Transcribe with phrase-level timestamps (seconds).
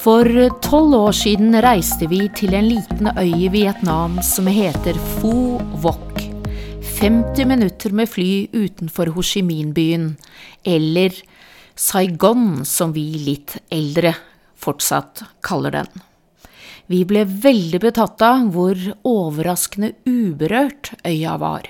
[0.00, 0.24] For
[0.64, 6.22] tolv år siden reiste vi til en liten øy i Vietnam som heter Phu Vok.
[7.02, 10.14] 50 minutter med fly utenfor Ho Chi Minh-byen,
[10.64, 11.12] eller
[11.76, 14.14] Saigon som vi litt eldre
[14.56, 15.92] fortsatt kaller den.
[16.88, 21.68] Vi ble veldig betatt av hvor overraskende uberørt øya var.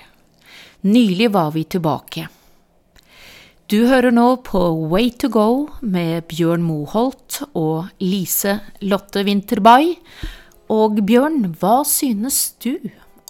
[0.87, 2.31] Nylig var vi tilbake.
[3.71, 4.59] Du hører nå på
[4.91, 9.93] Way to go med Bjørn Moholt og Lise Lotte Winterbay.
[10.75, 12.73] Og Bjørn, hva synes du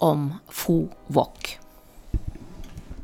[0.01, 0.79] om Fo
[1.13, 1.51] Wok?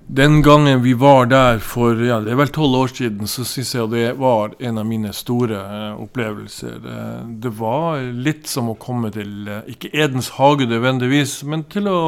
[0.10, 3.76] Den gangen vi var der for ja, det er vel tolv år siden, så syns
[3.76, 6.78] jeg det var en av mine store eh, opplevelser.
[6.80, 11.92] Eh, det var litt som å komme til, eh, ikke Edens hage nødvendigvis, men til
[11.92, 12.00] å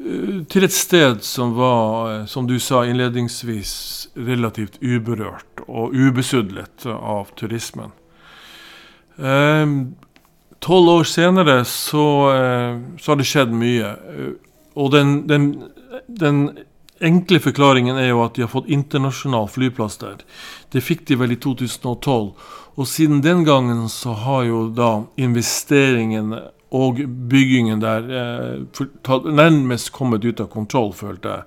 [0.00, 7.28] til et sted som var, eh, som du sa innledningsvis, relativt uberørt og ubesudlet av
[7.36, 7.92] turismen.
[9.18, 9.94] Ehm,
[10.58, 13.96] tolv år senere så, eh, så, har det skjedd mye.
[14.74, 15.64] Og den, den,
[16.08, 16.58] den,
[17.00, 20.24] enkle forklaringen er jo at de har fått internasjonal flyplass der.
[20.72, 22.32] Det fikk de vel i 2012.
[22.76, 26.34] Og siden den gangen så har jo da investeringen
[26.70, 28.84] og byggingen der eh,
[29.26, 31.42] nærmest kommet ut av kontroll, følte jeg.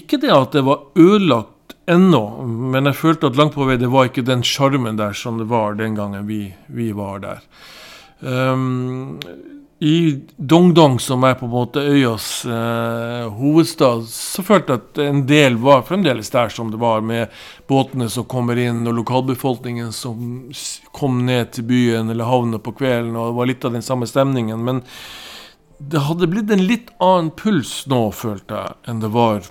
[0.00, 2.22] Ikke det at det var ødelagt ennå,
[2.72, 5.48] men jeg følte at langt på vei det var ikke den sjarmen der som det
[5.50, 7.44] var den gangen vi, vi var der.
[8.24, 9.20] Um,
[9.78, 15.24] i Dongdong, som er på en måte øyas eh, hovedstad, så følte jeg at en
[15.26, 17.32] del var fremdeles der som det var, med
[17.68, 20.46] båtene som kommer inn, og lokalbefolkningen som
[20.94, 24.08] kom ned til byen eller havna på kvelden, og det var litt av den samme
[24.08, 24.62] stemningen.
[24.64, 24.80] Men
[25.78, 29.42] det hadde blitt en litt annen puls nå, følte jeg, enn det var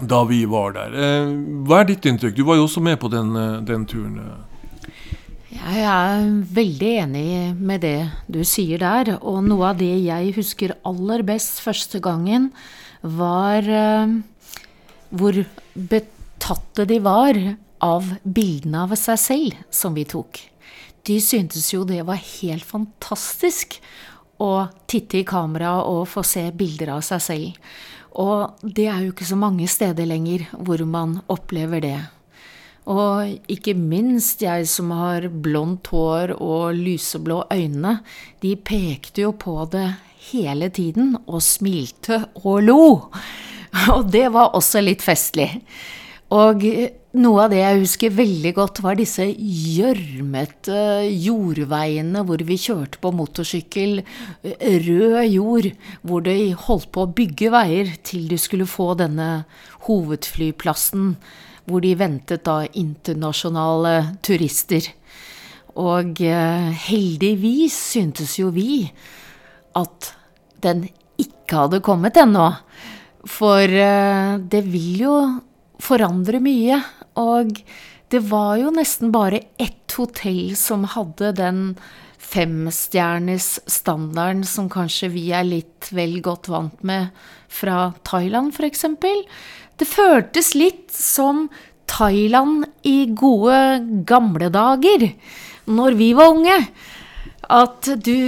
[0.00, 0.96] da vi var der.
[0.96, 1.30] Eh,
[1.68, 2.36] hva er ditt inntrykk?
[2.36, 4.20] Du var jo også med på den, eh, den turen.
[5.56, 5.76] Eh.
[5.76, 6.26] Jeg er
[6.56, 9.16] veldig enig med det du sier der.
[9.20, 12.50] Og noe av det jeg husker aller best første gangen,
[13.02, 14.16] var uh,
[15.14, 15.36] hvor
[15.76, 17.38] betatte de var
[17.84, 20.40] av bildene av seg selv som vi tok.
[21.06, 23.78] De syntes jo det var helt fantastisk
[24.42, 27.70] å titte i kamera og få se bilder av seg selv.
[28.16, 31.98] Og det er jo ikke så mange steder lenger hvor man opplever det.
[32.86, 37.98] Og ikke minst jeg som har blondt hår og lyseblå øyne,
[38.42, 39.88] de pekte jo på det
[40.30, 42.84] hele tiden og smilte og lo.
[43.96, 45.50] Og det var også litt festlig.
[46.34, 46.62] Og
[47.16, 50.78] noe av det jeg husker veldig godt, var disse gjørmete
[51.10, 54.00] jordveiene hvor vi kjørte på motorsykkel,
[54.86, 55.68] rød jord,
[56.02, 56.36] hvor de
[56.66, 59.44] holdt på å bygge veier til du skulle få denne
[59.86, 61.14] hovedflyplassen
[61.66, 63.94] hvor de ventet da internasjonale
[64.24, 64.86] turister.
[65.76, 68.86] Og eh, heldigvis syntes jo vi
[69.76, 70.12] at
[70.64, 70.86] den
[71.20, 72.48] ikke hadde kommet ennå.
[73.28, 75.18] For eh, det vil jo
[75.82, 76.80] forandre mye.
[77.20, 77.58] Og
[78.12, 81.62] det var jo nesten bare ett hotell som hadde den
[82.26, 87.14] femstjernes standarden som kanskje vi er litt vel godt vant med
[87.52, 88.84] fra Thailand, f.eks.
[89.76, 91.46] Det føltes litt som
[91.90, 95.08] Thailand i gode gamle dager,
[95.70, 96.60] når vi var unge.
[97.46, 98.18] At du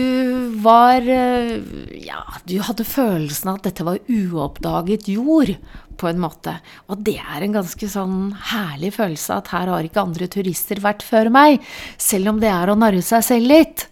[0.62, 5.56] var Ja, du hadde følelsen av at dette var uoppdaget jord,
[5.98, 6.54] på en måte.
[6.88, 11.04] Og det er en ganske sånn herlig følelse at her har ikke andre turister vært
[11.06, 11.60] før meg,
[11.98, 13.88] selv om det er å narre seg selv litt.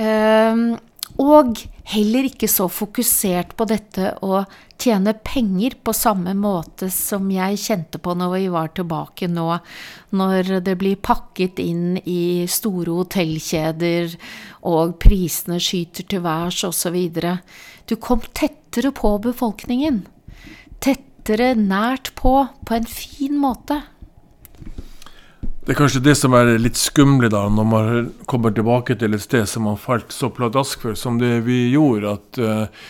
[0.00, 0.78] Um,
[1.20, 1.58] og
[1.90, 4.44] heller ikke så fokusert på dette å
[4.80, 9.48] tjene penger på samme måte som jeg kjente på når vi var tilbake nå,
[10.16, 14.14] når det blir pakket inn i store hotellkjeder
[14.70, 16.96] og prisene skyter til værs osv.
[17.84, 20.04] Du kom tettere på befolkningen.
[21.30, 22.30] Tettere nært på,
[22.66, 23.76] på en fin måte.
[25.62, 29.22] Det er kanskje det som er litt skumle da, når man kommer tilbake til et
[29.22, 32.88] sted som man falt så pladask for som det vi gjorde, at uh,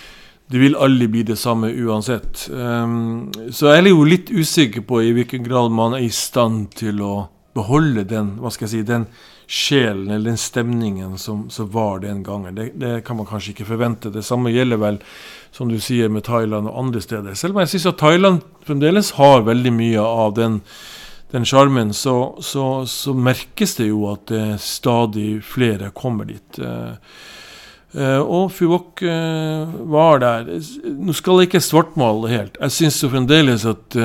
[0.49, 2.47] det vil aldri bli det samme uansett.
[2.49, 6.71] Um, så jeg er jo litt usikker på i hvilken grad man er i stand
[6.81, 7.13] til å
[7.53, 9.05] beholde den hva skal jeg si, den
[9.51, 12.55] sjelen eller den stemningen som, som var den gangen.
[12.55, 14.13] Det, det, kan man kanskje ikke forvente.
[14.15, 15.01] Det samme gjelder vel,
[15.51, 17.35] som du sier, med Thailand og andre steder.
[17.35, 20.63] Selv om jeg syns at Thailand fremdeles har veldig mye av den
[21.31, 26.59] den sjarmen, så, så, så, merkes det jo at det stadig flere kommer dit.
[26.63, 26.95] Uh,
[27.91, 30.45] Uh, og Fuvok uh, var der.
[30.95, 32.59] Nå skal jeg ikke svartmale helt.
[32.61, 33.97] Jeg syns fremdeles at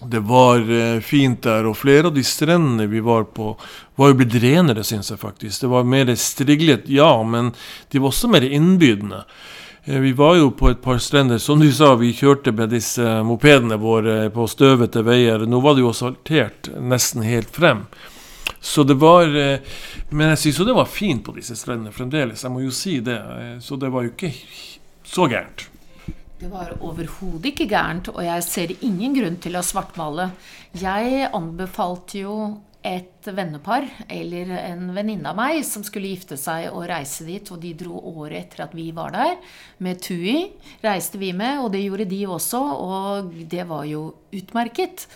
[0.00, 3.54] det var eh, fint der, og flere av de strendene vi var på,
[3.96, 5.62] var jo blitt renere, syns jeg faktisk.
[5.62, 7.54] Det var mer striglet, ja, men
[7.92, 9.22] de var også mer innbydende.
[9.84, 11.40] Eh, vi var jo på et par strender.
[11.40, 15.46] Som du sa, vi kjørte med disse mopedene våre på støvete veier.
[15.48, 17.86] Nå var det jo asfaltert nesten helt frem.
[18.60, 19.62] Så det var eh,
[20.10, 22.44] Men jeg syns jo det var fint på disse strendene fremdeles.
[22.44, 23.16] Jeg må jo si det.
[23.64, 24.34] Så det var jo ikke
[25.06, 25.70] så gærent.
[26.36, 30.30] Det var overhodet ikke gærent, og jeg ser ingen grunn til å svartmale.
[30.76, 32.34] Jeg anbefalte jo
[32.86, 37.62] et vennepar, eller en venninne av meg, som skulle gifte seg og reise dit, og
[37.62, 39.32] de dro året etter at vi var der.
[39.82, 40.44] Med Tui
[40.84, 44.04] reiste vi med, og det gjorde de også, og det var jo
[44.36, 45.06] utmerket.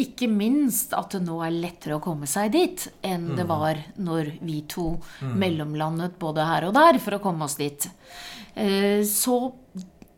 [0.00, 3.50] Ikke minst at det nå er lettere å komme seg dit enn det mm.
[3.50, 5.34] var når vi to mm.
[5.42, 7.84] mellomlandet både her og der for å komme oss dit.
[8.56, 9.36] Eh, så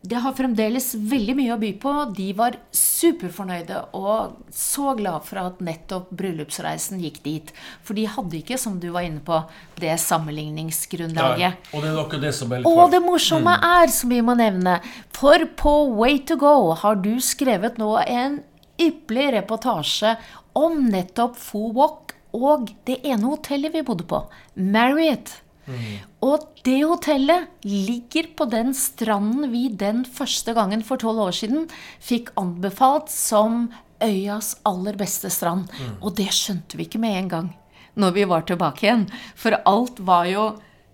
[0.07, 1.93] det har fremdeles veldig mye å by på.
[2.15, 7.51] De var superfornøyde og så glad for at nettopp bryllupsreisen gikk dit.
[7.83, 9.41] For de hadde ikke, som du var inne på,
[9.81, 11.43] det sammenligningsgrunnlaget.
[11.43, 13.67] Ja, og det er nok det som er litt Og det morsomme mm.
[13.81, 14.77] er, som vi må nevne,
[15.17, 18.39] for på Way to go har du skrevet nå en
[18.79, 20.15] ypperlig reportasje
[20.57, 24.21] om nettopp Foo Walk og det ene hotellet vi bodde på,
[24.55, 25.31] Marriott.
[25.67, 25.97] Mm.
[26.23, 31.67] Og det hotellet ligger på den stranden vi den første gangen for tolv år siden
[32.03, 33.67] fikk anbefalt som
[34.03, 35.67] øyas aller beste strand.
[35.67, 35.95] Mm.
[36.01, 37.55] Og det skjønte vi ikke med en gang
[37.97, 39.07] når vi var tilbake igjen.
[39.35, 40.47] For alt var jo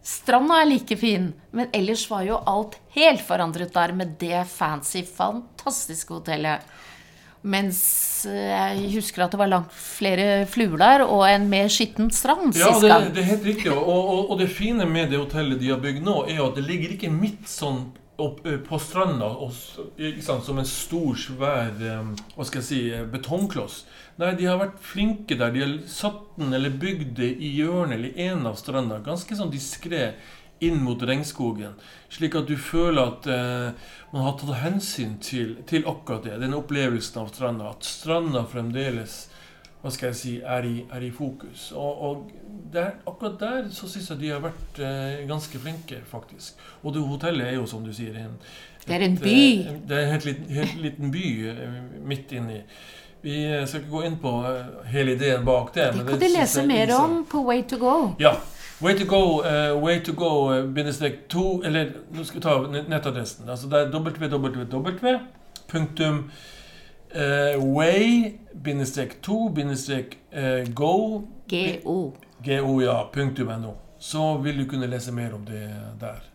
[0.03, 4.99] Stranda er like fin, men ellers var jo alt helt forandret der med det fancy,
[5.07, 6.59] fantastiske hotellet.
[7.43, 7.79] Mens
[8.29, 12.53] eh, jeg husker at det var langt flere fluer der, og en mer skitten strand
[12.55, 13.09] ja, sist gang.
[13.09, 13.73] Ja, det er helt riktig.
[13.73, 16.63] Og, og, og, det fine med det hotellet de har bygd nå, er at det
[16.69, 17.83] ligger ikke midt sånn
[18.23, 19.51] opp, på stranda og,
[20.23, 22.81] sant, som en stor, svær hva skal jeg si,
[23.11, 23.83] betongkloss.
[24.21, 25.51] Nei, de har vært flinke der.
[25.51, 29.01] De har satt den eller bygd det i hjørnet eller en av stranda.
[29.03, 30.13] Ganske sånn diskré
[30.63, 31.75] inn mot regnskogen.
[32.13, 36.35] Slik at du føler at eh, man har tatt hensyn til, til, akkurat det.
[36.43, 37.71] Den opplevelsen av stranda.
[37.73, 39.23] At stranda fremdeles
[39.81, 41.71] hva skal jeg si, er i, er i fokus.
[41.73, 46.61] Og, og der, akkurat der så syns jeg de har vært eh, ganske flinke, faktisk.
[46.83, 48.37] Og det hotellet er jo, som du sier, en,
[48.85, 49.41] Det er en by.
[49.65, 51.75] Eh, det er en helt liten, helt liten by eh,
[52.13, 52.61] midt inni.
[53.23, 55.89] Vi skal ikke gå inn på eh, hele ideen bak det.
[55.97, 57.97] Det kan du lese mer om på Way to go.
[58.21, 58.37] Ja,
[58.83, 62.55] Way to go, uh, way to go uh, bindestrek 2 Eller nå skal vi ta
[62.89, 63.49] nettadressen.
[63.49, 65.19] Altså det er www.
[65.71, 66.17] Punktum
[67.15, 68.33] uh, way
[68.63, 70.17] bindestrek 2 bindestrek
[70.75, 71.21] go
[71.83, 72.11] Go.
[72.45, 73.09] Go, ja.
[73.13, 73.73] Punktum no.
[73.99, 75.69] Så vil du kunne lese mer om det
[76.01, 76.32] der.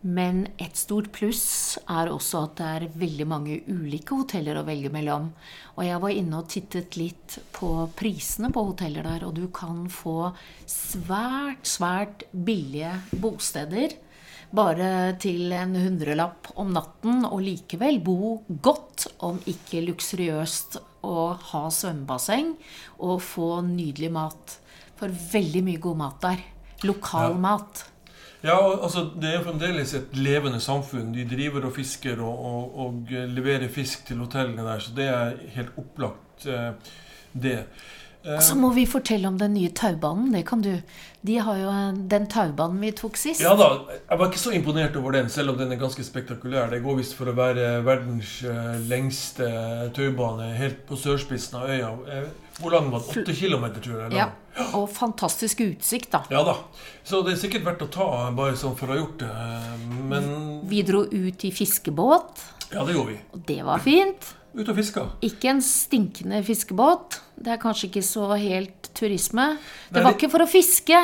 [0.00, 4.88] Men et stort pluss er også at det er veldig mange ulike hoteller å velge
[4.92, 5.26] mellom.
[5.76, 7.68] Og jeg var inne og tittet litt på
[7.98, 10.30] prisene på hoteller der, og du kan få
[10.64, 13.98] svært, svært billige bosteder.
[14.56, 21.62] Bare til en hundrelapp om natten, og likevel bo godt, om ikke luksuriøst, og ha
[21.72, 22.54] svømmebasseng
[23.04, 24.56] og få nydelig mat.
[24.96, 26.42] For veldig mye god mat der.
[26.88, 27.40] Lokal ja.
[27.44, 27.84] mat.
[28.42, 31.12] Ja, altså Det er fremdeles et levende samfunn.
[31.12, 35.34] De driver og fisker og, og, og leverer fisk til hotellene der, så det er
[35.56, 36.94] helt opplagt, eh,
[37.32, 37.58] det.
[38.20, 40.28] Og så må vi fortelle om den nye taubanen.
[40.34, 40.74] Det kan du.
[41.24, 41.70] De har jo
[42.10, 43.40] den taubanen vi tok sist.
[43.40, 43.70] Ja da.
[43.96, 46.68] Jeg var ikke så imponert over den, selv om den er ganske spektakulær.
[46.72, 49.48] Det går visst for å være verdens eh, lengste
[49.96, 51.90] taubane helt på sørspissen av øya.
[52.12, 52.28] Eh,
[52.60, 53.22] hvor lang var den?
[53.22, 54.18] Åtte kilometer, tror jeg.
[54.18, 54.28] Ja.
[54.76, 56.24] Og fantastisk utsikt, da.
[56.32, 56.58] Ja da.
[57.06, 59.30] Så det er sikkert verdt å ta, bare sånn for å ha gjort det.
[60.10, 60.28] Men
[60.68, 62.44] Vi dro ut i fiskebåt.
[62.74, 63.18] Ja, det gjorde vi.
[63.32, 64.34] Og det var fint.
[64.50, 65.04] Ut og fiska.
[65.22, 67.20] Ikke en stinkende fiskebåt.
[67.38, 69.46] Det er kanskje ikke så helt turisme.
[69.88, 70.16] Det Nei, var det...
[70.18, 71.02] ikke for å fiske.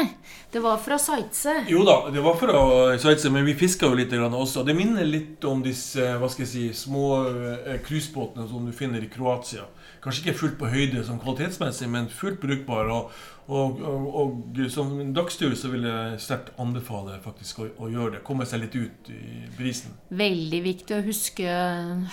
[0.52, 1.54] Det var for å sightse.
[1.70, 2.64] Jo da, det var for å
[3.00, 4.64] sightse, men vi fiska jo litt også.
[4.66, 9.04] Det minner litt om disse hva skal jeg si, små eh, cruisebåtene som du finner
[9.04, 9.68] i Kroatia.
[10.06, 12.92] Kanskje ikke fullt på høyde som kvalitetsmessig, men fullt brukbar.
[12.94, 13.08] Og,
[13.50, 18.20] og, og, og som dagstur så vil jeg sterkt anbefale faktisk å, å, gjøre det.
[18.26, 19.96] Komme seg litt ut i brisen.
[20.14, 21.58] Veldig viktig å huske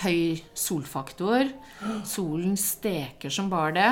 [0.02, 1.54] høy solfaktor.
[2.16, 3.88] Solen steker som bare det.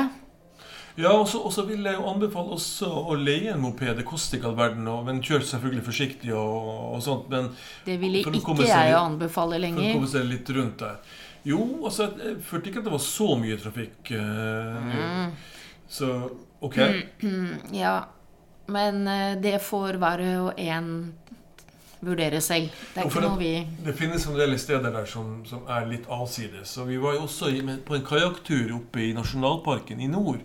[0.99, 3.95] Ja, og så vil jeg jo anbefale også å leie en moped.
[3.97, 7.31] Det koster ikke all verden, men kjør selvfølgelig forsiktig og, og sånt.
[7.33, 7.53] Men
[7.87, 9.87] det vil ikke jeg litt, anbefale lenger.
[9.87, 10.99] For å komme seg litt rundt der.
[11.45, 14.13] Jo, altså, jeg følte ikke at det var så mye trafikk.
[14.15, 15.33] Uh, mm.
[15.93, 16.13] Så
[16.61, 16.79] ok.
[17.23, 17.97] Mm, ja,
[18.67, 20.93] men eh, det får være en
[22.03, 22.71] vurdere selv.
[22.95, 23.51] Det er ikke noe vi
[23.85, 26.73] Det finnes fremdeles steder der som, som er litt avsides.
[26.73, 27.53] Så vi var jo også
[27.87, 30.41] på en kajakktur oppe i nasjonalparken i nord.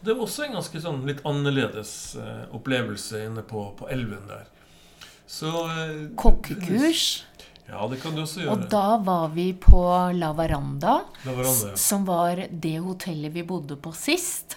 [0.00, 4.46] Det var også en ganske sånn litt annerledes eh, opplevelse inne på, på elven der.
[5.28, 5.52] Så
[6.16, 7.27] Kokkekurs.
[7.68, 8.54] Ja, det kan du også gjøre.
[8.54, 9.82] Og da var vi på
[10.16, 11.76] La Veranda, La Veranda, ja.
[11.76, 14.56] som var det hotellet vi bodde på sist.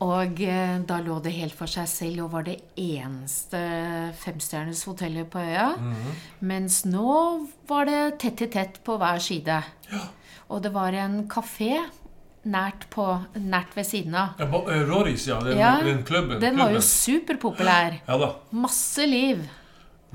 [0.00, 3.58] Og eh, da lå det helt for seg selv og var det eneste
[4.22, 5.74] femstjerners hotellet på øya.
[5.76, 6.14] Mhm.
[6.48, 7.16] Mens nå
[7.68, 9.60] var det tett i tett på hver side.
[10.48, 11.74] Og det var en kafé
[12.48, 13.04] nært, på,
[13.36, 14.40] nært ved siden av.
[14.40, 15.40] Ja, på, eh, Roris, ja.
[15.44, 16.40] Den, Ja, den klubben.
[16.40, 18.00] Den var jo superpopulær.
[18.06, 18.34] Ja.
[18.50, 19.44] Masse liv.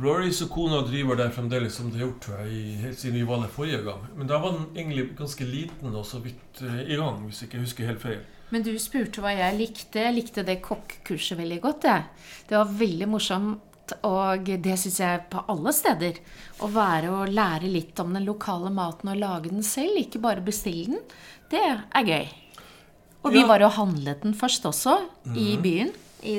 [0.02, 3.28] Roris og kona driver der fremdeles som de har gjort tror jeg, helt siden vi
[3.30, 4.02] var der forrige gang.
[4.18, 7.48] Men da var den egentlig ganske liten og så vidt eh, i gang, hvis jeg
[7.50, 8.20] ikke husker helt feil.
[8.52, 10.04] Men du spurte hva jeg likte.
[10.04, 11.88] Jeg likte det kokkekurset veldig godt.
[11.88, 12.04] Jeg.
[12.50, 16.20] Det var veldig morsomt, og det syns jeg på alle steder.
[16.62, 20.44] Å være og lære litt om den lokale maten og lage den selv, ikke bare
[20.46, 21.00] bestille den.
[21.52, 22.28] Det er gøy.
[23.26, 23.48] Og vi Ja.
[23.50, 25.00] var og handlet den først også,
[25.36, 25.92] i byen.
[26.22, 26.38] I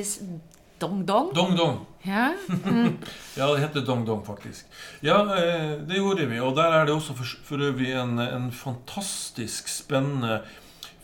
[0.77, 1.33] S- Dong Dong.
[1.33, 1.77] Dong Dong.
[2.05, 2.33] Ja.
[3.37, 4.65] Ja, det heter Dong Dong, faktisk.
[5.05, 6.39] Ja, eh, det gjorde vi.
[6.39, 10.39] Og der er det også for, for øvrig en, en fantastisk spennende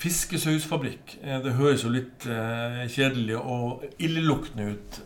[0.01, 1.17] fiskesausfabrikk.
[1.23, 5.01] Eh, Det høres jo litt eh, kjedelig og illeluktende ut.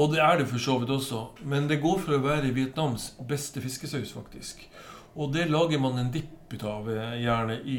[0.00, 1.24] Og det er det for så vidt også.
[1.44, 4.62] Men det går for å være Vietnams beste fiskesaus, faktisk.
[5.16, 7.78] Og det lager man en dipp ut av, eh, gjerne i,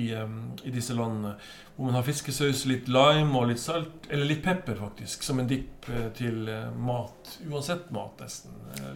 [0.63, 1.33] i disse landene.
[1.75, 5.47] Hvor man har fiskesaus, litt lime og litt salt, eller litt pepper, faktisk, som en
[5.49, 7.33] dipp eh, til eh, mat.
[7.49, 8.51] Uansett mat, nesten.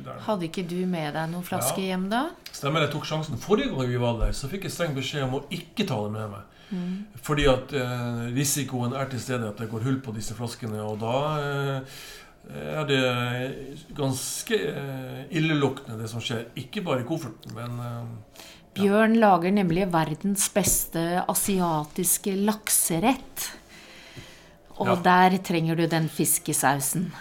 [0.06, 0.20] der.
[0.28, 1.96] Hadde ikke du med deg noen flasker Ja.
[1.96, 2.26] hjem da?
[2.52, 3.40] Stemmer, jeg tok sjansen.
[3.42, 6.12] Forrige gang vi var der, så fikk jeg streng beskjed om å ikke ta det
[6.16, 6.52] med meg.
[7.22, 10.98] Fordi at eh, risikoen er til stede at det går hull på disse flaskene, og
[11.04, 12.00] da eh,
[12.54, 13.02] er det
[13.98, 16.46] ganske eh, illeluktende, det som skjer.
[16.62, 17.96] Ikke bare i kofferten, men ja.
[18.76, 23.52] Bjørn lager nemlig verdens beste asiatiske lakserett.
[24.78, 24.96] Og Ja.
[25.30, 27.14] der trenger du den fiskesausen.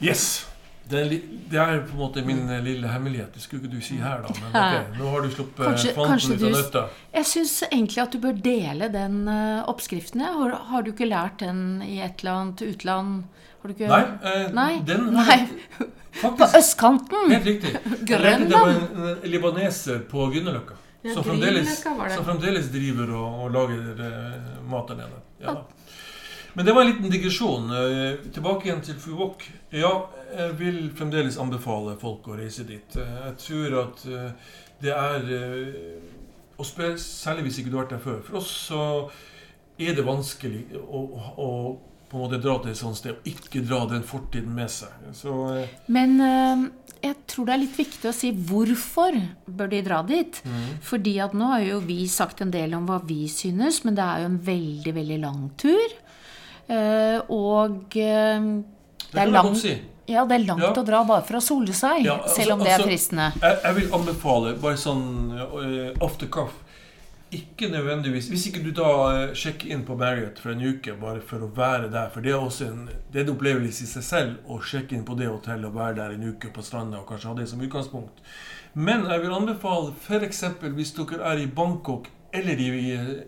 [0.00, 0.46] Yes!
[0.88, 1.08] Det er,
[1.48, 3.32] det er på en måte min eh, lille hemmelighet.
[3.34, 4.32] Det skulle ikke du si her, da.
[4.40, 6.82] Men okay, nå har du sluppet Kanskje- fanten ut av nøtta.
[7.14, 10.20] Jeg syns egentlig at du bør dele den eh, oppskriften.
[10.26, 13.22] Har, har du ikke lært den i et eller annet utland?
[13.62, 15.88] Har du ikke Nei, eh, Nei, den har Nei.
[16.12, 17.30] Faktisk, På østkanten!
[17.30, 17.76] Helt riktig.
[18.10, 18.48] Grønland.
[18.50, 20.74] det var en, en libaneser på Grünerløkka.
[21.02, 25.22] Ja, som, fremdeles, som fremdeles driver og, og lager eh, mat der nede.
[25.42, 25.54] Ja.
[26.54, 27.70] Men det var en liten digresjon.
[27.74, 29.46] Eh, tilbake igjen til Fuvok.
[29.74, 29.92] Ja,
[30.36, 32.98] jeg vil fremdeles anbefale folk å reise dit.
[32.98, 34.52] Eh, jeg tror at eh,
[34.82, 36.10] det er eh,
[36.60, 38.20] Og særlig hvis ikke du har vært der før.
[38.26, 38.82] For oss så
[39.80, 41.00] er det vanskelig å,
[41.40, 41.48] å
[42.12, 44.92] på en måte dra til et sånt sted og ikke dra den fortiden med seg.
[45.16, 46.64] Så eh, Men eh,
[47.02, 49.16] jeg tror det er litt viktig å si hvorfor
[49.48, 50.42] bør de dra dit.
[50.44, 50.66] Mm.
[50.86, 54.04] Fordi at nå har jo vi sagt en del om hva vi synes, men det
[54.04, 55.96] er jo en veldig, veldig lang tur.
[56.68, 59.72] Eh, og eh, det det er langt, si.
[60.08, 60.72] ja, det er langt Ja.
[60.78, 63.32] å dra bare for å sole seg, Ja, altså- selv om det er altså- fristende.
[63.42, 66.52] Jeg, jeg vil anbefale, bare sånn uh, off the cuff
[67.32, 71.22] Ikke nødvendigvis Hvis ikke du da eh, sjekker inn på Marriott for en uke bare
[71.24, 74.04] for å være der, for det er også en, det er en opplevelse i seg
[74.04, 77.08] selv å sjekke inn på det hotellet og være der en uke på stranda og
[77.08, 78.20] kanskje ha det som utgangspunkt.
[78.74, 80.44] Men jeg vil anbefale f.eks.
[80.76, 82.70] hvis dere er i Bangkok eller i,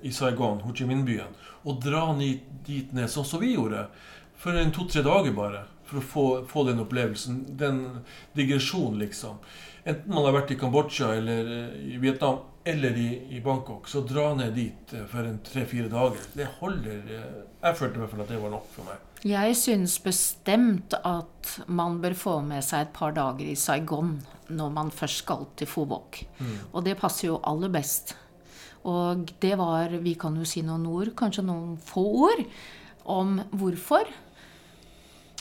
[0.03, 1.33] i Saigon, Ho Chi Minh-byen,
[1.65, 3.87] å dra ned, dit ned sånn som vi gjorde.
[4.41, 5.67] For en to-tre dager bare.
[5.85, 7.43] For å få, få den opplevelsen.
[7.61, 7.83] Den
[8.37, 9.37] digresjonen, liksom.
[9.85, 14.00] Enten man har vært i Kambodsja eller eh, i Vietnam eller i, i Bangkok, så
[14.09, 16.23] dra ned dit eh, for en tre-fire dager.
[16.35, 17.02] Det holder.
[17.12, 19.02] eh, Jeg følte i hvert fall at det var nok for meg.
[19.25, 24.18] Jeg syns bestemt at man bør få med seg et par dager i Saigon
[24.52, 26.18] når man først skal til Fovok.
[26.75, 28.12] Og det passer jo aller best.
[28.85, 32.42] Og det var Vi kan jo si noen ord, kanskje noen få ord,
[33.09, 34.04] om hvorfor.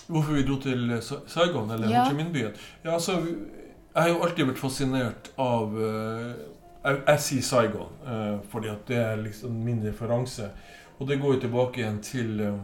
[0.07, 2.03] Hvorfor vi dro til Saigon, eller Ja.
[2.05, 2.55] Ho Chi Minh-byen?
[2.85, 6.33] Ja, altså, jeg har jo alltid vært fascinert av eh,
[6.83, 10.49] jeg, jeg sier Saigon, eh, fordi at det er liksom min referanse.
[10.99, 12.59] Og det går jo tilbake igjen til eh,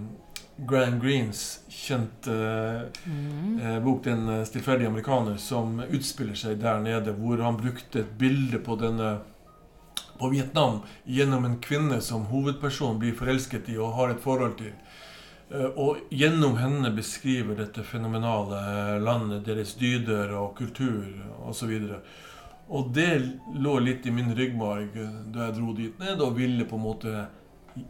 [0.67, 7.57] Graham Greens kjente eh, bok 'Den stillferdige amerikaner', som utspiller seg der nede, hvor han
[7.57, 9.19] brukte et bilde på denne
[10.19, 14.73] på Vietnam gjennom en kvinne som hovedpersonen blir forelsket i og har et forhold til.
[15.79, 21.07] Og gjennom henne beskriver dette fenomenale landet, deres dyder og kultur
[21.47, 21.71] osv.
[21.71, 22.03] Og,
[22.69, 23.09] og det
[23.55, 26.83] lå litt i min ryggmarg eh, da jeg dro dit ned og ville på en
[26.83, 27.27] måte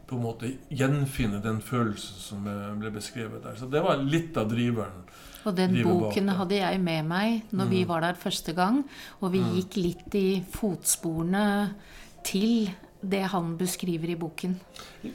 [0.07, 3.55] på en måte gjenfinne den følelsen som eh, ble beskrevet der.
[3.57, 5.05] Så det var litt av driveren.
[5.47, 7.87] Og den boken hadde jeg med meg når vi Mm.
[7.87, 8.83] var der første gang.
[9.21, 9.55] Og vi Mm.
[9.55, 11.71] gikk litt i fotsporene
[12.23, 12.69] til
[13.01, 14.57] det han beskriver i boken.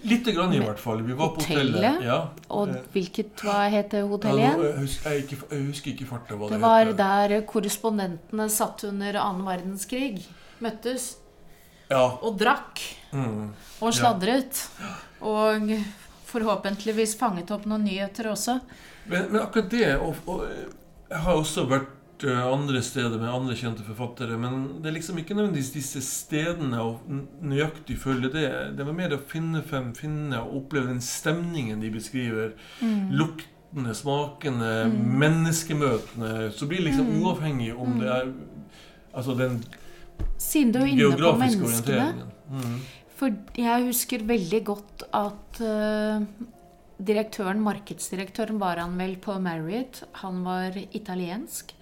[0.09, 1.03] Litt grann i hvert fall.
[1.05, 1.75] Vi var på hotellet?
[1.75, 2.05] hotellet.
[2.07, 2.29] Ja.
[2.51, 4.63] Og Eh, hvilket, hva het det hotellet igjen?
[4.63, 6.97] jeg, husker, jeg, ikke, jeg husker ikke farta hva det, Det var heter.
[6.97, 10.25] der korrespondentene satt under annen verdenskrig.
[10.61, 11.17] Møttes
[11.91, 12.07] Ja.
[12.23, 12.81] og drakk
[13.13, 13.53] Mm.
[13.83, 14.69] og sladret.
[15.21, 15.71] Og
[16.25, 18.61] forhåpentligvis fanget opp noen nyheter også.
[19.07, 20.47] Men, men akkurat det og, og,
[21.11, 21.91] Jeg har også vært
[22.25, 26.81] eh, andre steder med andre kjente forfattere, men det er liksom ikke nødvendigvis disse stedene
[26.81, 27.01] og
[27.43, 28.47] nøyaktig følge det.
[28.79, 32.53] Det var mer å finne frem, finne og oppleve den stemningen de beskriver.
[33.11, 34.99] Luktene, smakene, Mm.
[35.19, 36.51] menneskemøtene.
[36.53, 37.23] Så blir det liksom Mm.
[37.23, 38.33] uavhengig om det er
[39.15, 39.65] Altså den
[40.39, 42.27] Siden du er inne på menneskene.
[42.51, 42.81] Mm.
[43.17, 46.25] For jeg husker veldig godt at uh,
[46.99, 50.03] direktøren, markedsdirektøren var han vel på Marriott.
[50.23, 51.73] Han var italiensk.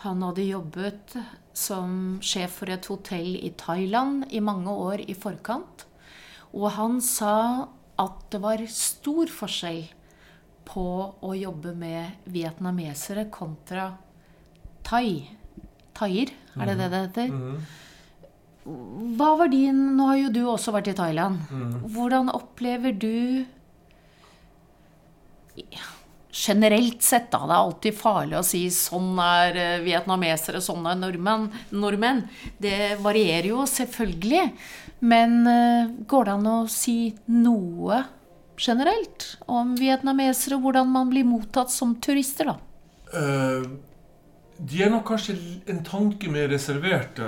[0.00, 1.16] Han hadde jobbet
[1.52, 5.84] som sjef for et hotell i Thailand i mange år i forkant.
[6.56, 7.68] Og han sa
[8.00, 9.82] at det var stor forskjell
[10.70, 10.86] på
[11.20, 13.90] å jobbe med vietnamesere kontra
[14.86, 15.28] thai.
[16.00, 17.32] Thaier, er det det det heter?
[17.34, 17.56] Mm.
[19.18, 21.40] Hva var din Nå har jo du også vært i Thailand.
[21.50, 21.72] Mm.
[21.92, 23.44] Hvordan opplever du
[26.32, 27.42] Generelt sett, da.
[27.46, 32.28] Det er alltid farlig å si 'sånn er eh, vietnamesere, sånn er nordmenn'.
[32.58, 34.52] Det varierer jo selvfølgelig.
[35.00, 38.04] Men eh, går det an å si noe
[38.60, 42.56] generelt om vietnamesere, og hvordan man blir mottatt som turister, da?
[43.10, 43.64] Uh,
[44.60, 45.34] de er nok kanskje
[45.72, 47.24] en tanke mer reserverte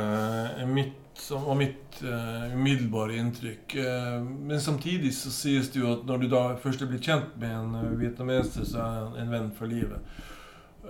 [0.68, 3.76] mitt, som var mitt uh, umiddelbare inntrykk.
[3.76, 7.36] Uh, men samtidig så sies det jo at når du da først er blitt kjent
[7.40, 10.00] med en uh, vietnameser, så er han en venn for livet.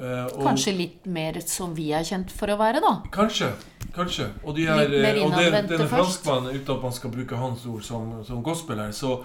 [0.01, 3.03] Eh, og- Kanskje litt mer som vi er kjent for å være, da.
[3.13, 3.51] Kanskje.
[3.93, 4.31] Kanskje.
[4.43, 7.83] Og, de er, eh, og det, denne franskmannen, uten at man skal bruke hans ord
[7.85, 9.19] som, som gospel her, så,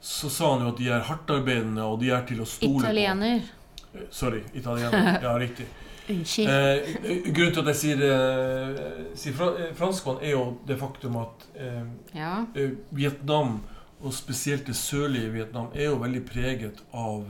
[0.00, 3.44] så sa han jo at de er hardtarbeidende, og de er til å stole Italiener.
[3.44, 3.98] på.
[3.98, 5.20] Eh, Sorry, italiener.
[5.22, 5.66] Ja, riktig.
[6.08, 6.48] Unnskyld.
[6.48, 11.16] Eh, grunnen til at jeg sier, eh, sier fra, eh, franskmann, er jo det faktum
[11.16, 12.44] at eh, Ja.
[12.54, 13.62] eh, Vietnam,
[14.04, 17.24] og spesielt det sørlige Vietnam, er jo veldig preget av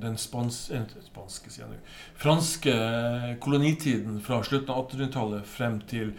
[0.00, 0.72] den spans,
[1.04, 1.78] spanske, jeg
[2.18, 2.72] franske
[3.38, 6.14] kolonitiden fra slutten av 1800-tallet frem til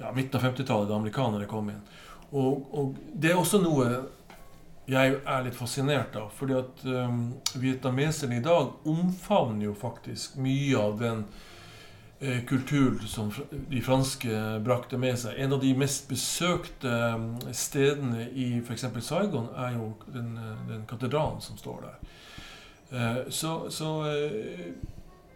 [0.00, 1.82] ja, midten av 50-tallet, da amerikanere kom inn.
[2.32, 4.08] Og, og det er også noe
[4.88, 6.32] jeg er litt fascinert av.
[6.34, 11.24] fordi at um, vietnameserne i dag omfavner jo faktisk mye av den
[12.46, 15.34] kulturen som de franske brakte med seg.
[15.42, 18.86] En av de mest besøkte um, stedene i f.eks.
[19.02, 21.96] Saigon er jo den, eh, den katedralen som står der.
[22.92, 24.66] Eh, så så eh,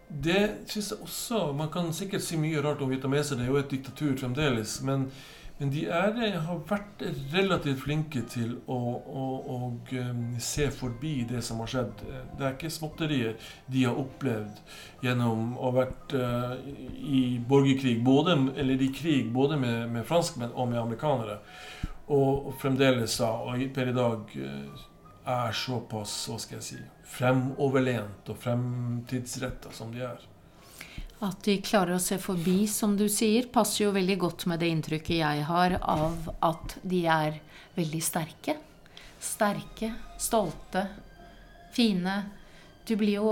[0.07, 3.59] det syns jeg også Man kan sikkert si mye rart om vietnamesere, det er jo
[3.59, 4.81] et diktatur fremdeles.
[4.81, 5.11] men
[5.57, 7.01] men de er, eh, har vært
[7.33, 12.03] relativt flinke til å, å, å um, se forbi det som har skjedd.
[12.37, 14.61] Det er ikke småtterier de har opplevd
[15.05, 16.53] gjennom å ha vært eh,
[17.01, 21.39] i borgerkrig, både, eller i krig både med, med franskmenn og med amerikanere.
[22.07, 24.85] Og, fremdeles da, og per i dag eh,
[25.27, 26.81] er såpass, hva skal jeg si,
[27.17, 30.21] fremoverlent og fremtidsretta som de er.
[31.25, 34.69] At de klarer å se forbi, som du sier, passer jo veldig godt med det
[34.69, 37.39] inntrykket jeg har av at de er
[37.77, 38.53] veldig sterke.
[39.19, 39.89] Sterke,
[40.21, 40.83] stolte,
[41.73, 42.19] fine.
[42.85, 43.31] Du blir jo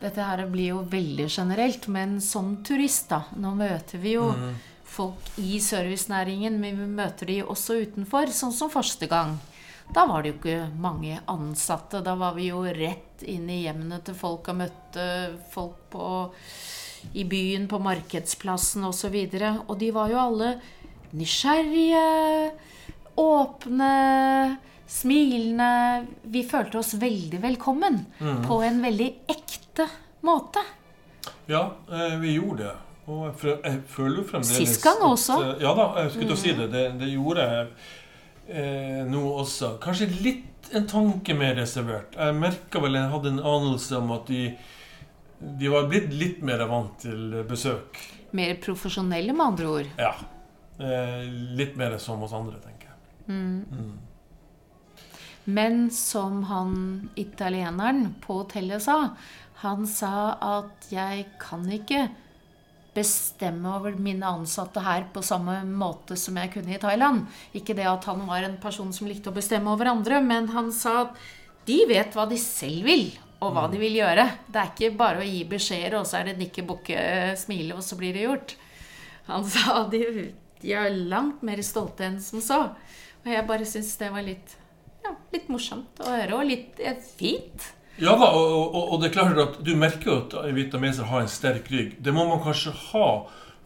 [0.00, 4.54] Dette her blir jo veldig generelt, men som turist, da Nå møter vi jo Mm.
[4.84, 9.38] folk i servicenæringen, men vi møter de også utenfor, sånn som første gang.
[9.94, 12.02] Da var det jo ikke mange ansatte.
[12.04, 15.06] Da var vi jo rett inn i hjemmene til folk og møtte
[15.50, 16.08] folk på,
[17.18, 19.16] i byen, på markedsplassen osv.
[19.16, 20.50] Og, så og de var jo alle
[21.18, 22.04] nysgjerrige,
[23.20, 23.94] åpne,
[24.86, 25.72] smilende.
[26.22, 28.04] Vi følte oss veldig velkommen.
[28.20, 28.44] Mm.
[28.46, 29.88] På en veldig ekte
[30.26, 30.62] måte.
[31.50, 32.76] Ja, eh, vi gjorde det.
[33.10, 35.40] Og jeg, føler jo fremdeles Sist gang også.
[35.40, 36.68] At, eh, ja da, jeg skulle til å si det.
[36.70, 37.72] Det, det gjorde jeg
[38.50, 39.76] eh, nå også.
[39.82, 42.14] Kanskje litt en tanke mer reservert.
[42.18, 44.42] Jeg merka vel jeg hadde en anelse om at de,
[45.38, 47.98] de var blitt litt mer vant til besøk.
[48.36, 49.90] Mer profesjonelle, med andre ord.
[49.98, 50.12] Ja.
[50.80, 51.24] Eh,
[51.58, 52.98] litt mer som oss andre, tenker jeg.
[53.30, 53.64] Mm.
[53.70, 53.98] Mm.
[55.50, 56.74] Men som han
[57.18, 59.14] italieneren på hotellet sa,
[59.64, 62.06] han sa at jeg kan ikke
[62.94, 67.26] bestemme over mine ansatte her på samme måte som jeg kunne i Thailand.
[67.56, 70.72] Ikke det at han var en person som likte å bestemme over andre, men han
[70.74, 71.20] sa at
[71.68, 74.26] de vet hva de selv vil, og hva de vil gjøre.
[74.50, 77.00] Det er ikke bare å gi beskjeder, og så er det nikke, bukke,
[77.40, 78.56] smile, og så blir det gjort.
[79.30, 82.62] Han sa de, de er langt mer stolte enn som så.
[83.22, 84.56] Og jeg bare syns det var litt,
[85.04, 87.70] ja, litt morsomt å høre, og litt eh, fint.
[88.00, 91.24] Ja da, og, og, og, det er klart at du merker jo at vietnameser har
[91.24, 91.98] en sterk rygg.
[92.00, 93.08] Det må man kanskje ha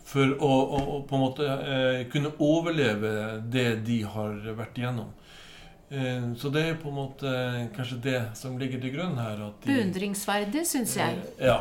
[0.05, 3.13] for å, å, på en måte eh, kunne overleve
[3.51, 5.13] det de har vært igjennom.
[5.89, 7.37] Eh, så det er på en måte
[7.77, 9.47] kanskje det som ligger til grunn her.
[9.65, 11.23] Beundringsverdig, syns jeg.
[11.39, 11.61] Eh, ja,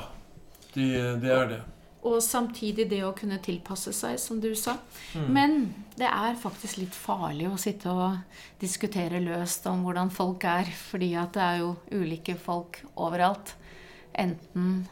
[0.74, 0.90] det
[1.24, 1.62] de er det.
[2.04, 4.76] Og samtidig det å kunne tilpasse seg, som du sa.
[5.16, 5.28] Mm.
[5.32, 5.54] Men
[5.96, 10.68] det er faktisk litt farlig å sitte og diskutere løst om hvordan folk er.
[10.92, 13.56] Fordi at det er jo ulike folk overalt.
[14.13, 14.84] Enten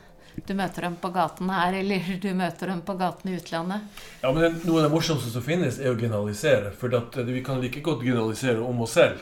[0.47, 3.99] du møter dem på gaten her, eller du møter dem på gaten i utlandet.
[4.21, 6.71] Ja, men Noe av det morsomste som finnes, er å generalisere.
[6.79, 6.95] For
[7.27, 9.19] vi kan like godt generalisere om oss selv.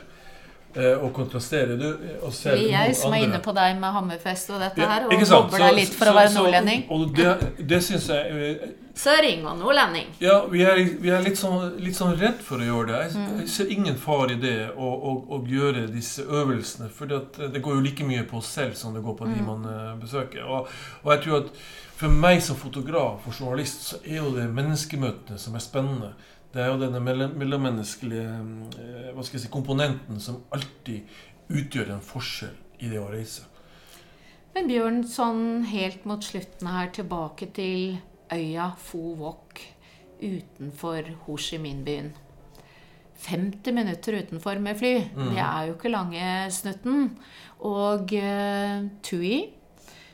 [0.76, 1.88] Eh, og kontrastere du,
[2.22, 5.16] og Det er jeg som er inne på deg med Hammerfest og dette her, og
[5.18, 6.84] mobber deg litt for så, å være nordlending.
[6.94, 7.32] Og det,
[7.72, 8.68] det synes jeg uh,
[9.00, 10.12] Søring og nordlending.
[10.22, 13.02] Ja, vi er, vi er litt, sånn, litt, sånn, redd for å gjøre det.
[13.08, 13.36] Jeg, mm.
[13.42, 16.92] jeg ser ingen far i det å, å, å gjøre disse øvelsene.
[16.94, 19.34] For det går jo like mye på oss selv som det går på mm.
[19.34, 20.46] de man uh, besøker.
[20.46, 20.70] Og,
[21.02, 21.54] og, jeg tror at
[22.00, 26.14] for meg som fotograf og journalist, så er jo det menneskemøtene som er spennende.
[26.50, 28.30] Det er jo denne mellommenneskelige
[28.82, 31.06] eh, hva skal jeg si, komponenten som alltid
[31.50, 33.46] utgjør en forskjell i det å reise.
[34.56, 38.00] Men Bjørn, sånn helt mot slutten her, tilbake til
[38.34, 39.62] øya Phu Wok
[40.20, 42.10] utenfor Ho Chi Minh-byen.
[43.20, 44.94] 50 minutter utenfor med fly.
[45.12, 45.30] Mm.
[45.34, 47.10] Det er jo ikke lange snutten.
[47.68, 49.34] Og uh, Tui,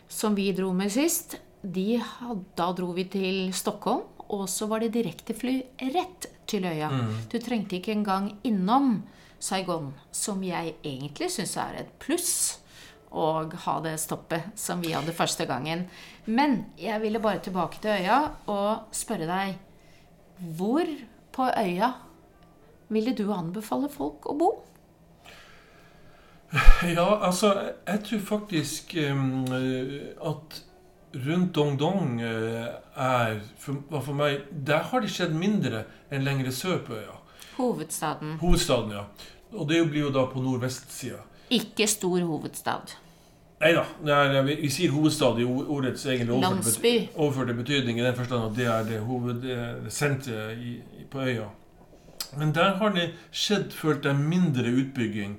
[0.10, 2.02] som vi dro med sist, de,
[2.58, 4.04] da dro vi til Stockholm.
[4.34, 5.60] Og så var det direktefly
[5.94, 6.90] rett til øya.
[6.90, 7.16] Mm.
[7.32, 9.04] Du trengte ikke engang innom
[9.40, 12.62] Saigon, som jeg egentlig syns er et pluss.
[13.16, 15.86] å ha det stoppet som vi hadde første gangen.
[16.26, 18.18] Men jeg ville bare tilbake til øya
[18.52, 19.54] og spørre deg
[20.58, 20.90] Hvor
[21.32, 21.94] på øya
[22.92, 24.50] ville du anbefale folk å bo?
[26.98, 27.54] Ja, altså
[27.88, 30.62] Jeg tror faktisk um, at
[31.26, 36.82] rundt Dong-Dong eh, er for, for, meg Der har det skjedd mindre enn lengre sør
[36.86, 37.16] på øya.
[37.56, 38.38] Hovedstaden.
[38.42, 39.06] Hovedstaden, ja.
[39.56, 41.22] Og det blir jo da på nordvestsida.
[41.56, 42.96] Ikke stor hovedstad.
[43.62, 43.86] Nei da.
[44.44, 48.66] Vi, vi, sier hovedstad i ordets egentlig overførte, overførte betydning, i den forstand at det
[48.68, 51.48] er det hovedsenteret på øya.
[52.36, 55.38] Men der har det skjedd, følt jeg, mindre utbygging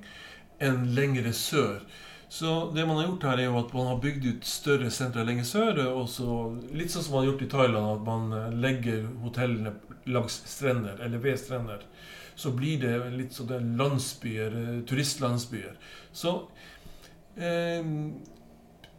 [0.64, 1.82] enn lengre sør.
[2.28, 5.24] Så det man har gjort her, er jo at man har bygd ut større sentre
[5.26, 5.82] lenger sør.
[5.92, 6.28] Og så,
[6.74, 9.76] litt sånn som man har gjort i Thailand, at man eh, legger hotellene
[10.10, 11.84] langs strender, eller ved strender.
[12.36, 15.78] Så blir det litt sånn landsbyer, eh, turistlandsbyer.
[16.12, 16.34] Så
[17.38, 17.94] eh,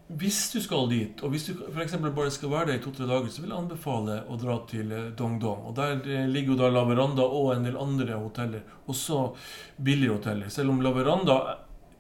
[0.07, 1.97] hvis du skal dit, og hvis du f.eks.
[1.99, 5.09] bare skal være der i to-tre dager, så vil jeg anbefale å dra til eh,
[5.19, 5.67] Dong-Dong.
[5.67, 5.99] Og Der
[6.31, 8.63] ligger jo da La Veranda og en del andre hoteller.
[8.87, 9.33] Også
[9.75, 10.53] billigere hoteller.
[10.53, 11.41] Selv om La Veranda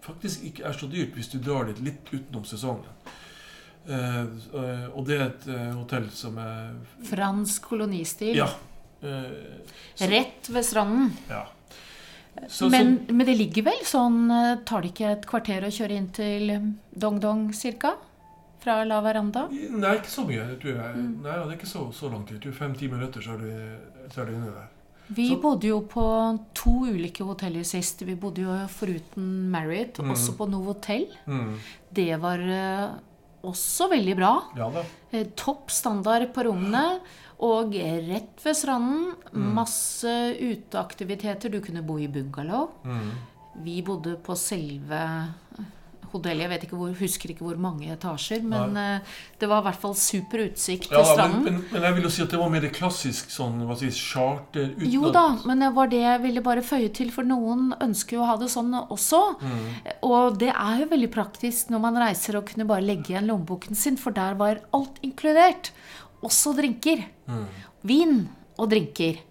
[0.05, 2.87] faktisk ikke er så dyrt hvis du drar dit litt utenom sesongen.
[3.87, 6.73] Uh, og det er et uh, hotell som er
[7.07, 8.35] Fransk kolonistil?
[8.35, 8.49] Ja.
[8.99, 9.61] Uh,
[10.11, 11.13] Rett ved stranden?
[11.29, 11.45] Ja.
[12.47, 14.27] Så, men, så, men, det ligger vel sånn
[14.67, 16.51] Tar det ikke et kvarter å kjøre inn til
[16.93, 17.95] Dong-Dong cirka?
[18.61, 19.47] Fra La Veranda?
[19.49, 20.45] Nei, ikke så mye.
[20.61, 20.99] tror jeg.
[20.99, 21.11] Mm.
[21.23, 22.45] Nei, det er ikke så, så lang tid.
[22.53, 24.67] Fem-ti minutter, så er du, så er du inne der.
[25.07, 25.37] Vi så.
[25.41, 26.05] bodde jo på
[26.57, 28.03] to ulike hoteller sist.
[28.07, 30.11] Vi bodde jo foruten Marriott mm.
[30.13, 31.07] også på Novotel.
[31.25, 31.53] Mm.
[31.99, 32.97] Det var uh,
[33.47, 34.33] også veldig bra.
[34.59, 36.99] Ja, uh, topp standard på rommene.
[37.47, 39.13] Og rett ved stranden.
[39.31, 39.49] Mm.
[39.55, 41.53] Masse uteaktiviteter.
[41.53, 42.71] Du kunne bo i bungalow.
[42.83, 43.11] Mm.
[43.63, 45.01] Vi bodde på selve
[46.13, 46.41] hotell.
[46.43, 49.81] Jeg vet ikke hvor, husker ikke hvor mange etasjer, men uh, det var i hvert
[49.81, 51.43] fall super utsikt til stranden.
[51.43, 53.93] Men, men, men, jeg vil jo si at det var mer klassisk sånn, hva sier,
[53.95, 57.71] charter uten Jo da, men det var det jeg ville bare føye til, for noen
[57.83, 59.21] ønsker jo å ha det sånn også.
[59.41, 59.61] Mm.
[60.07, 63.77] Og det er jo veldig praktisk når man reiser og kunne bare legge igjen lommeboken
[63.77, 65.71] sin, for der var alt inkludert.
[66.25, 67.05] Også drinker.
[67.29, 67.45] Mm.
[67.87, 68.19] Vin
[68.57, 69.21] og drinker.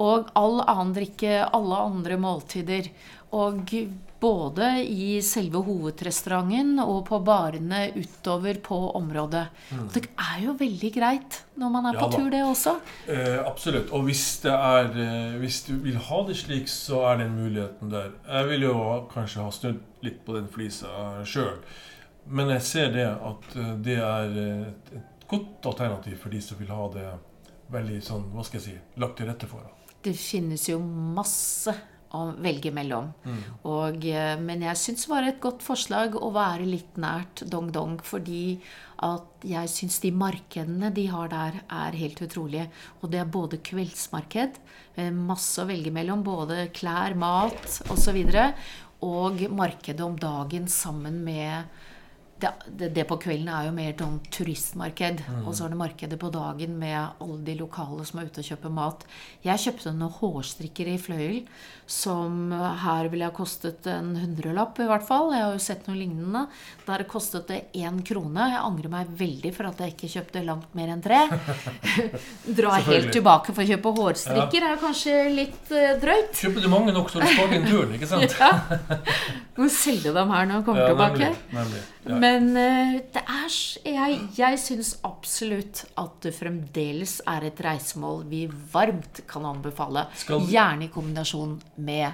[0.00, 2.88] Og all annen drikke, alle andre måltider.
[3.36, 3.74] Og
[4.20, 9.46] både i selve hovedrestauranten og på barene utover på området.
[9.70, 9.86] Mm.
[9.94, 12.74] det er jo veldig greit når man er ja, på tur, det også.
[13.08, 13.92] Eh, absolutt.
[13.96, 17.92] Og hvis, det er, eh, hvis du vil ha det slik, så er den muligheten
[17.92, 18.12] der.
[18.28, 18.74] Jeg vil jo
[19.12, 21.56] kanskje ha snudd litt på den flisa sjøl.
[22.30, 24.94] Men jeg ser det at eh, det er et
[25.30, 27.08] godt alternativ for de som vil ha det
[27.70, 29.64] veldig sånn, hva skal jeg si, lagt til rette for.
[30.00, 31.74] Det finnes jo masse
[32.16, 33.12] å velge mellom.
[33.68, 37.70] Og, eh, men jeg syns det var et godt forslag å være litt nært Dong
[37.74, 38.60] Dong, fordi
[39.06, 42.68] at jeg syns de markedene de har der, er helt utrolige.
[43.00, 44.58] Og det er både kveldsmarked,
[45.16, 48.60] masse å velge mellom, både klær, mat osv., og,
[49.00, 51.64] og markedet om dagen sammen med
[52.40, 52.50] det,
[52.80, 55.20] det, det på kvelden er jo mer sånn turistmarked.
[55.44, 58.48] Og så er det markedet på dagen med alle de lokale som er ute og
[58.52, 59.04] kjøper mat.
[59.44, 61.42] Jeg kjøpte noen hårstrikker i Fløyel
[61.90, 62.52] som
[62.84, 65.32] her ville ha kostet en hundrelapp i hvert fall.
[65.34, 66.44] Jeg har jo sett noe lignende.
[66.86, 68.46] Der kostet det én krone.
[68.52, 71.24] Jeg angrer meg veldig for at jeg ikke kjøpte langt mer enn tre.
[72.60, 76.32] Dra helt tilbake for å kjøpe hårstrikker er kanskje litt uh, drøyt.
[76.40, 78.36] Kjøper du mange nok, så du sparer inn turen, ikke sant?
[78.40, 78.54] Ja.
[79.58, 81.26] Må selge dem her når du kommer Ja, tilbake.
[81.26, 81.56] nemlig.
[81.58, 81.80] nemlig.
[82.06, 82.18] Ja.
[82.22, 88.44] Men eh, det er Jeg, jeg syns absolutt at det fremdeles er et reisemål vi
[88.72, 90.06] varmt kan anbefale.
[90.14, 92.12] Skal Gjerne i kombinasjon med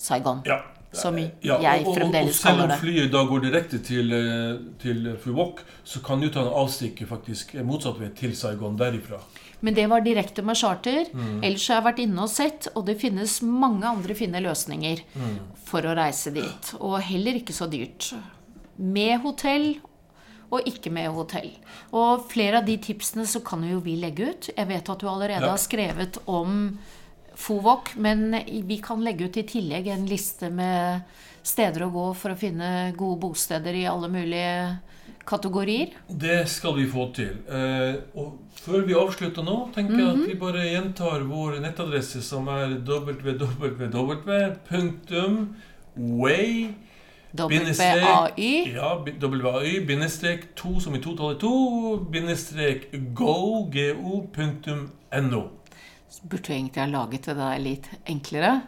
[0.00, 0.42] Saigon.
[0.46, 0.60] Ja.
[0.92, 4.56] Som Ja, jeg og, det og fremdeles selv om flyet da går direkte til, eh,
[4.82, 9.20] til Fuwok, så kan du ta en avstikker faktisk eh, motsatt vei til Saigon derifra.
[9.60, 11.04] Men det var direkte med charter.
[11.12, 11.44] Mm.
[11.44, 15.38] Ellers har jeg vært inne og sett, og det finnes mange andre fine løsninger Mm.
[15.64, 16.72] for å reise dit.
[16.80, 18.14] Og heller ikke så dyrt.
[18.80, 19.74] Med hotell
[20.50, 21.50] og ikke med hotell.
[21.94, 24.48] Og flere av de tipsene så kan jo vi legge ut.
[24.56, 25.50] Jeg vet at du allerede Ja.
[25.52, 26.78] har skrevet om
[27.40, 28.32] Fovok, men
[28.66, 31.02] vi kan legge ut i tillegg en liste med
[31.42, 34.78] steder å gå for å finne gode bosteder i alle mulige
[35.24, 35.88] kategorier.
[36.10, 37.30] Det skal vi få til.
[37.48, 40.22] Eh, og før vi avslutter nå, tenker jeg Mhm.
[40.22, 42.76] at vi bare gjentar vår nettadresse, som er
[45.96, 46.74] www.way
[47.32, 48.72] WAY.
[48.74, 54.26] Ja, WAY, bindestrek 2 som i totallet 2, bindestrek go.no.
[56.20, 58.60] Burde jo egentlig ha laget det der litt enklere.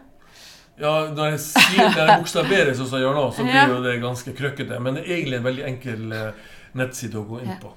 [0.81, 3.83] Ja, når jeg sier det er bokstaverer sånn som jeg gjør nå, så blir jo
[3.85, 4.81] det ganske krøkkete.
[4.83, 7.75] Men det er egentlig en veldig enkel eh, nettside å gå inn på.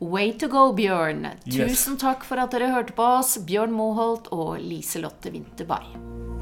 [0.00, 1.26] Way to go, Bjørn.
[1.44, 1.74] Yes.
[1.74, 6.39] Tusen takk for at dere hørte på oss, Bjørn Moholt og Liselotte Winterberg.